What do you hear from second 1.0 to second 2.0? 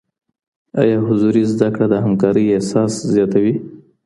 حضوري زده کړه د